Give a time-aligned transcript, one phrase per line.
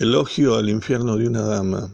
[0.00, 1.92] Elogio al infierno de una dama.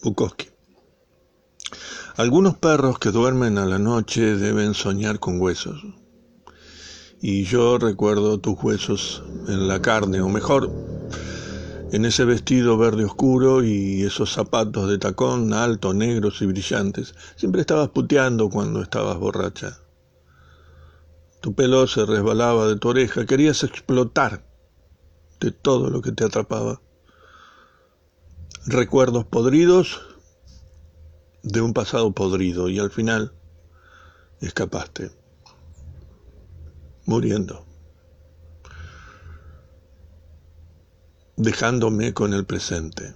[0.00, 0.48] Bukowski.
[2.14, 5.82] Algunos perros que duermen a la noche deben soñar con huesos.
[7.20, 10.70] Y yo recuerdo tus huesos en la carne, o mejor,
[11.90, 17.16] en ese vestido verde oscuro y esos zapatos de tacón alto, negros y brillantes.
[17.34, 19.80] Siempre estabas puteando cuando estabas borracha.
[21.46, 24.44] Tu pelo se resbalaba de tu oreja, querías explotar
[25.38, 26.82] de todo lo que te atrapaba.
[28.66, 30.00] Recuerdos podridos
[31.44, 33.32] de un pasado podrido y al final
[34.40, 35.12] escapaste,
[37.04, 37.64] muriendo.
[41.36, 43.14] dejándome con el presente,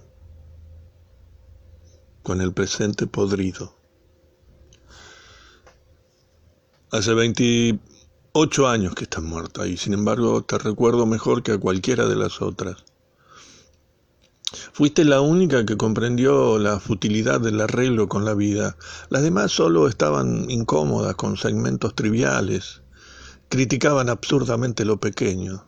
[2.23, 3.75] con el presente podrido.
[6.91, 7.13] Hace
[8.33, 12.15] 28 años que estás muerta y sin embargo te recuerdo mejor que a cualquiera de
[12.15, 12.77] las otras.
[14.71, 18.77] Fuiste la única que comprendió la futilidad del arreglo con la vida.
[19.09, 22.83] Las demás solo estaban incómodas con segmentos triviales,
[23.49, 25.65] criticaban absurdamente lo pequeño.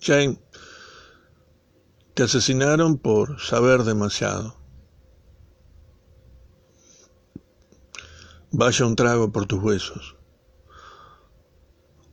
[0.00, 0.40] Jane
[2.14, 4.56] te asesinaron por saber demasiado.
[8.52, 10.16] Vaya un trago por tus huesos,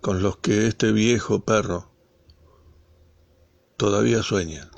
[0.01, 1.91] con los que este viejo perro
[3.77, 4.69] todavía sueña.